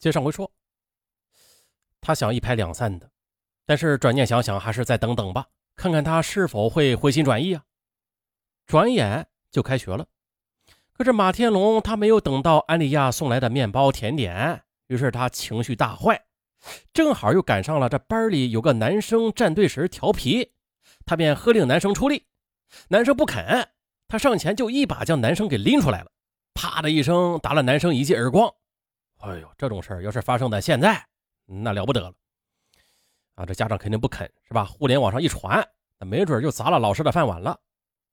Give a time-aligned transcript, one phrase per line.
[0.00, 0.50] 接上回说，
[2.00, 3.10] 他想一拍两散的，
[3.66, 7.62] 但是转念想想，还是再等等吧，看看他是否会回心转意啊。
[8.66, 10.06] 转眼就开学了，
[10.94, 16.24] 可是马天龙他没有等到安利亚送来的面包甜点，于是他情绪大坏，
[16.94, 20.52] 正好又赶上了这班里有个男生站队时调皮，
[21.04, 22.24] 他便喝令男生出力，
[22.88, 23.68] 男生不肯，
[24.08, 26.10] 他上前就一把将男生给拎出来了，
[26.54, 28.54] 啪的一声打了男生一记耳光。
[29.20, 31.06] 哎呦，这种事儿要是发生在现在，
[31.44, 32.12] 那了不得了
[33.34, 33.44] 啊！
[33.44, 34.64] 这家长肯定不肯，是吧？
[34.64, 35.66] 互联网上一传，
[35.98, 37.58] 那没准就砸了老师的饭碗了。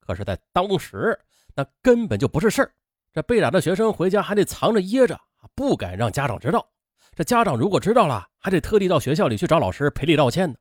[0.00, 1.16] 可是，在当时，
[1.54, 2.74] 那根本就不是事儿。
[3.12, 5.20] 这被打的学生回家还得藏着掖着，
[5.54, 6.68] 不敢让家长知道。
[7.14, 10.58] 这家长如果知道了，还得特地到学校里去找老师赔礼道歉呢。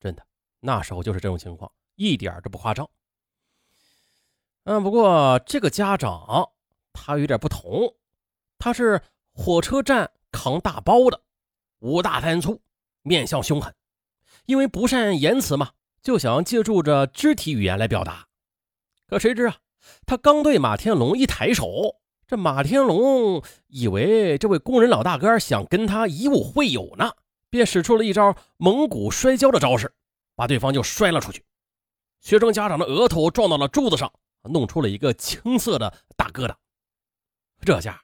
[0.00, 0.26] 真的，
[0.58, 2.88] 那时候就是这种情况，一点都不夸张。
[4.64, 6.50] 嗯，不过这个家长
[6.92, 7.94] 他有点不同，
[8.58, 9.00] 他是。
[9.32, 11.20] 火车站扛大包的，
[11.78, 12.60] 五大三粗，
[13.02, 13.74] 面相凶狠。
[14.46, 15.70] 因为不善言辞嘛，
[16.02, 18.26] 就想借助着肢体语言来表达。
[19.06, 19.56] 可谁知啊，
[20.04, 27.12] 他刚对马天龙一抬手，这马天龙以为这位工人老大哥想跟他以武会友呢，
[27.50, 29.94] 便使出了一招蒙古摔跤的招式，
[30.34, 31.44] 把对方就摔了出去。
[32.20, 36.54] 学生家长的额头撞到了柱子上，弄出了一个青色的大疙瘩。
[37.64, 38.02] 这下。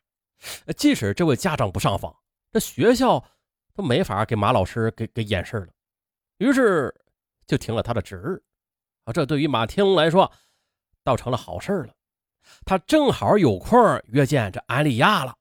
[0.76, 2.14] 即使这位家长不上访，
[2.52, 3.24] 这学校
[3.74, 5.68] 都没法给马老师给给掩饰了，
[6.38, 6.94] 于是
[7.46, 8.42] 就停了他的职。
[9.04, 10.30] 啊，这对于马天龙来说，
[11.02, 11.94] 倒成了好事了。
[12.64, 15.36] 他正好有空约见这安利亚了。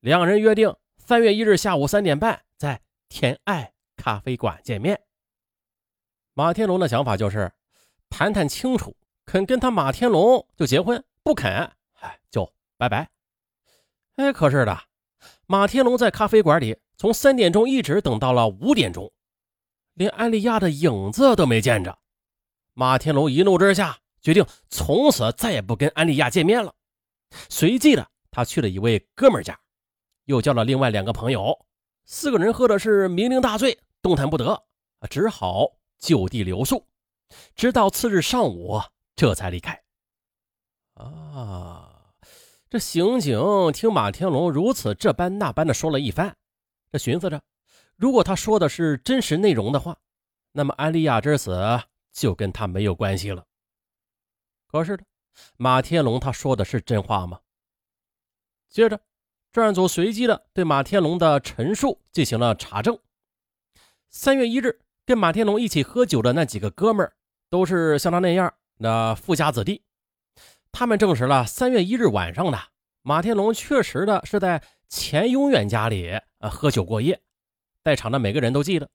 [0.00, 5.00] 两人约定三月一日下午三点半在天爱咖啡馆见面。
[6.34, 7.50] 马天龙的想法就是
[8.08, 11.50] 谈谈清楚，肯跟他马天龙就结婚，不肯，
[12.00, 13.15] 哎，就拜拜。
[14.16, 14.78] 哎，可是的，
[15.46, 19.12] 马天龙在咖啡馆里从三点钟一直等到了五点钟，
[19.92, 21.98] 连安利亚的影子都没见着。
[22.72, 26.74] 马天龙一怒之下，决定从此再也不跟安利亚见面了。
[27.50, 29.58] 随即的，他去了一位哥们家，
[30.24, 31.66] 又叫了另外两个朋友，
[32.06, 34.64] 四个人喝的是酩酊大醉，动弹不得，
[35.10, 36.86] 只好就地留宿，
[37.54, 38.80] 直到次日上午
[39.14, 39.78] 这才离开。
[40.94, 41.75] 啊。
[42.76, 43.40] 这刑警
[43.72, 46.36] 听马天龙如此这般那般的说了一番，
[46.92, 47.40] 这寻思着，
[47.96, 49.96] 如果他说的是真实内容的话，
[50.52, 51.58] 那么安利亚之死
[52.12, 53.46] 就跟他没有关系了。
[54.70, 55.04] 可是呢，
[55.56, 57.40] 马天龙他说的是真话吗？
[58.68, 59.00] 接着，
[59.50, 62.98] 专案组随机的对马天龙的陈述进行了查证。
[64.10, 67.16] 三月一日跟马天龙一起喝酒的那几个哥们儿，
[67.48, 69.82] 都是像他那样的富家子弟。
[70.78, 72.60] 他们证实了，三月一日晚上的
[73.00, 76.10] 马天龙确实的是在钱永远家里
[76.40, 77.18] 呃喝酒过夜。
[77.82, 78.90] 在场的每个人都记得，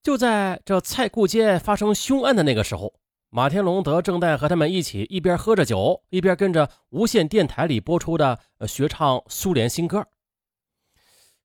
[0.00, 2.94] 就在这蔡固街发生凶案的那个时候，
[3.30, 8.38] 马天龙则正在和他们一起一边喝着酒，一边跟着无线电台里播出的
[8.68, 10.06] 学唱苏联新歌。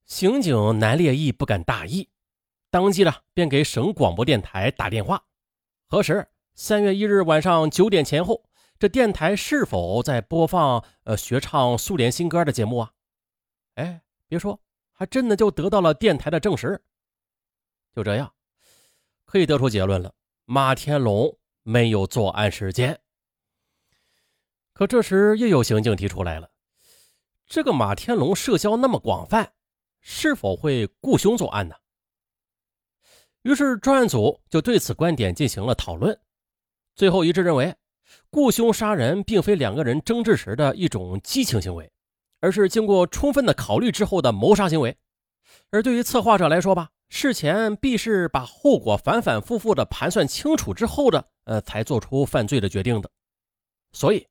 [0.05, 2.09] 刑警南烈义不敢大意，
[2.69, 5.23] 当即呢便给省广播电台打电话，
[5.87, 8.43] 核实三月一日晚上九点前后。
[8.85, 12.91] 这电台是否在播放呃学唱苏联新歌的节目啊？
[13.73, 16.79] 哎，别说，还真的就得到了电台的证实。
[17.95, 18.31] 就这样，
[19.25, 20.13] 可以得出结论了：
[20.45, 23.01] 马天龙没有作案时间。
[24.71, 26.51] 可这时又有刑警提出来了：
[27.47, 29.51] 这个马天龙社交那么广泛，
[29.99, 31.75] 是否会雇凶作案呢？
[33.41, 36.21] 于是专案组就对此观点进行了讨论，
[36.93, 37.75] 最后一致认为。
[38.29, 41.91] 雇凶杀人并非两个人争执时的一种激情行为，
[42.41, 44.97] 而是经过充分的考虑之后的谋杀行为。
[45.71, 53.09] 而对于策划者来说吧，事前必是把后果反反复复的盘算清楚之后的，呃，才做出犯罪的决定的。
[53.93, 54.27] 所以，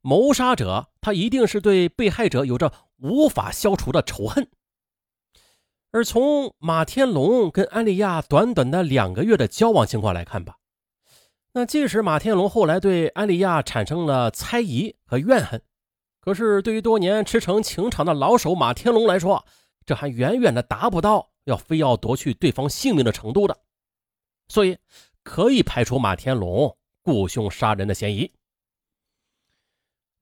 [0.00, 4.48] 谋杀者他一定是对被害者有着无法消除的仇恨。
[5.90, 10.58] 而从马天龙跟安利亚短短的两个月的交往情况来看吧。
[11.52, 15.60] 那即使马天龙后来对安利亚产生了猜疑和怨恨，
[16.20, 19.44] 可是对于多年驰骋情场的老手马天龙来说，
[19.84, 23.58] 这还远远的达不到要非要夺去对方性命的程度的，
[24.46, 24.78] 所以
[25.24, 28.32] 可以排除马天龙雇凶杀人的嫌疑。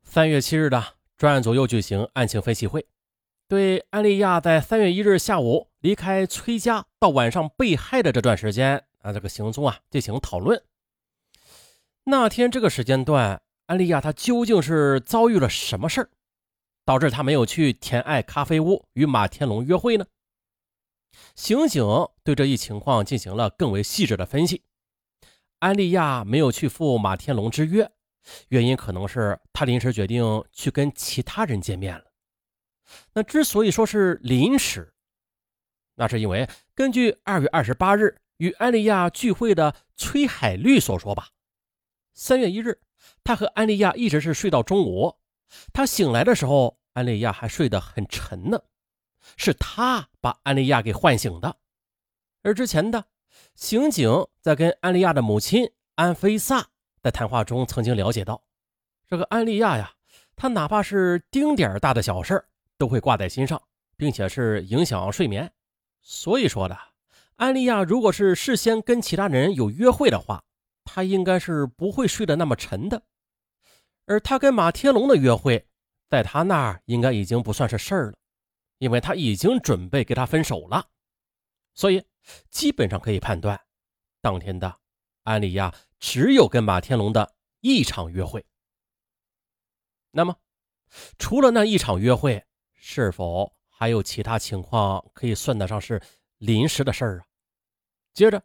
[0.02, 0.82] 三月七日的
[1.18, 2.86] 专案组又举行案情分析会，
[3.46, 10.62] 对安利亚在三月一日下午离开崔家到晚上被害的这段时间啊，这个行踪啊进行讨论。
[12.10, 16.08] 那天这个时间段，安利亚她究竟是遭遇了什么事儿？
[16.86, 20.06] 导致她没有去甜爱咖啡屋与马天龙约会呢？
[21.34, 21.84] 刑警
[22.24, 24.62] 对这一情况进行了更为细致的分析。
[25.58, 27.90] 安利亚没有去赴马天龙之约，
[28.48, 32.04] 原因可能是他临时决定去跟其他人见面了。
[33.12, 34.94] 那之所以说是临时，
[35.96, 41.28] 那是因为根据二月二十八日与安利亚聚会的崔海绿所说吧。
[42.20, 42.80] 三月一日，
[43.22, 45.14] 他和安利亚一直是睡到中午。
[45.72, 48.60] 他醒来的时候，安利亚还睡得很沉呢，
[49.36, 51.58] 是他把安利亚给唤醒的。
[52.42, 53.04] 而之前的
[53.54, 54.10] 刑警
[54.40, 56.66] 在跟安利亚的母亲安菲萨
[57.02, 58.42] 的谈话中，曾经了解到，
[59.06, 59.92] 这个安利亚呀，
[60.34, 62.44] 他哪怕是丁点大的小事
[62.76, 63.62] 都会挂在心上，
[63.96, 65.52] 并且是影响睡眠。
[66.02, 66.76] 所以说的，
[67.36, 70.42] 安利亚如果是事先跟其他人有约会的话，
[70.90, 73.02] 他应该是不会睡得那么沉的。
[74.06, 75.68] 而他跟马天龙的约会，
[76.08, 78.16] 在他那儿应该已经不算是事儿了，
[78.78, 80.88] 因为他已经准备跟他分手了。
[81.74, 82.02] 所以
[82.50, 83.60] 基本上可以判断，
[84.22, 84.78] 当天的
[85.24, 88.46] 安里亚只有跟马天龙的一场约会。
[90.10, 90.34] 那么，
[91.18, 96.02] 除了那一场约会，是否还有其他情况可以算得上是
[96.38, 97.26] 临时的事儿啊？
[98.14, 98.42] 接着，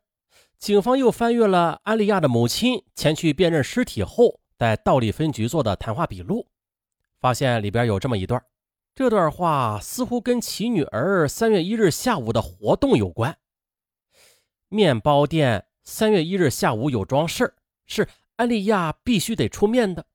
[0.59, 4.39] 警方又翻阅了安利亚的母亲前去辨认尸体后。
[4.55, 6.47] 在道里分局做的谈话笔录，
[7.19, 8.41] 发现里边有这么一段，
[8.95, 13.37] 这段话似乎跟其女儿三月一日下午的活动有关。
[14.69, 17.55] 面包店三月一日下午有桩事
[17.87, 18.07] 是
[18.37, 20.05] 安利亚必须得出面的，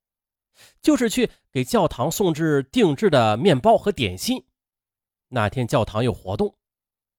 [0.80, 4.46] 就是去给教堂送至定制的面包和点心。
[5.28, 6.54] 那天教堂有活动，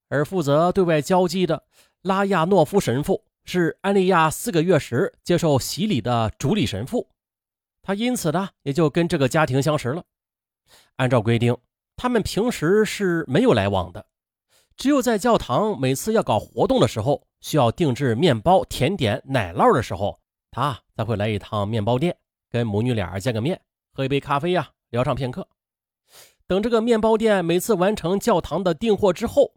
[0.08, 1.64] 而负责对外交际的
[2.02, 7.10] 拉亚诺夫神父是安利亚四个月时接受洗礼的主礼神父。
[7.82, 10.04] 他因此呢，也就跟这个家庭相识了。
[10.96, 11.58] 按照规定，
[11.98, 14.06] 他们平时是没有来往的，
[14.78, 20.20] 只有在教堂每次要搞活动的时候，需要定制面包、甜点、奶酪的时候，
[20.52, 22.16] 他才会来一趟面包店，
[22.50, 23.60] 跟母女俩见个面，
[23.92, 25.48] 喝一杯咖啡呀，聊上片刻。
[26.48, 29.54] 等这个面包店每次完成教堂的订货之后，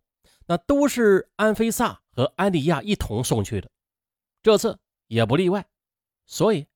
[0.47, 3.71] 那都是安菲萨和安迪亚一同送去的，
[4.43, 5.67] 这次也不例外。
[6.27, 6.67] 所以。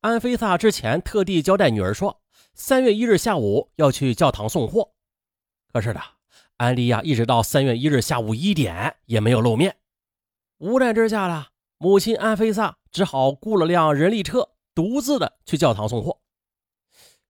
[0.00, 2.20] 安菲萨之前特地交代女儿说，
[2.52, 4.90] 三月一日下午要去教堂送货。
[5.72, 6.00] 可是的，
[6.58, 9.78] 安利亚一直到三月一日下午一点也没有露面。
[10.58, 11.48] 无奈之下了，
[11.78, 16.20] 母亲安菲萨只好雇了辆人力车，独自的去教堂送货。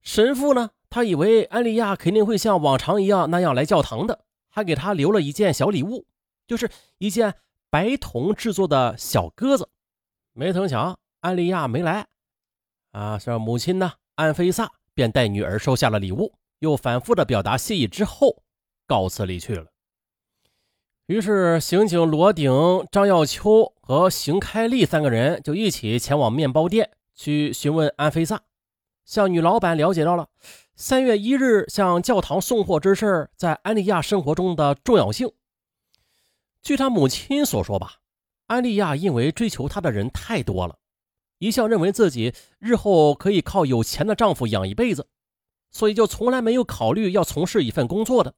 [0.03, 4.24] 神父呢，他以为安利亚肯定会像往常一样那样来教堂的，
[4.55, 6.07] 还给他留了一件小礼物，
[6.47, 7.35] 就是一件
[7.71, 9.69] 白铜制作的小鸽子。
[10.33, 12.07] 没成想，安利亚没来。
[12.93, 18.45] 啊，这母亲呢，安菲萨便带女儿收下了礼物，又反复的表达谢意之后，
[18.87, 19.67] 告辞离去了。
[21.07, 22.53] 于是，刑警罗鼎、
[22.93, 28.43] 张耀秋和邢开利三个人就一起前往面包店去询问安菲萨，
[29.05, 30.29] 向女老板了解到了
[30.77, 35.31] 三月一日向教堂送货之事在安利亚生活中的重要性。
[36.63, 37.99] 据他母亲所说吧，
[38.47, 40.79] 安利亚因为追求她的人太多了。
[41.39, 45.07] 一向认为自己日后可以靠有钱的丈夫养一辈子，
[45.71, 48.35] 所以就从来没有考虑要从事一份工作的。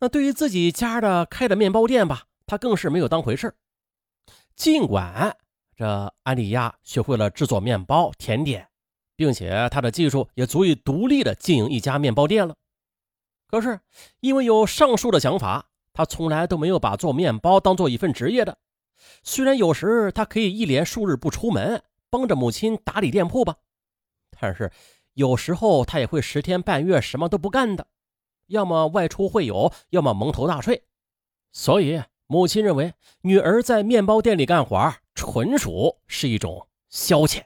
[0.00, 3.54] 那对于自己家的开的面包店吧，她更是没有当回事
[4.56, 5.36] 尽管
[5.74, 8.68] 这安利亚学会了制作面包甜点，
[9.20, 12.54] 并且他的技术也足以独立的经营一家面包店了，
[13.48, 13.78] 可是
[14.20, 18.56] 因为有上述的想法，他从来都没有把做面包当做一份职业的。
[19.22, 21.82] 虽然有时他可以一连数日不出门。
[22.08, 23.54] 帮着母亲打理店铺吧，
[24.40, 24.72] 但是
[25.12, 27.86] 有时候他也会十天半月什么都不干的，
[28.46, 30.82] 要么外出会友，要么蒙头大睡。
[31.52, 37.44] 所以母亲认为女儿在面包店里干活纯属是一种消遣。